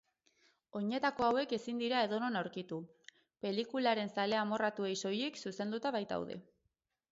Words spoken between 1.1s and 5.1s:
hauek ezin dira edonon aurkitu, pelikularen zale amorratuei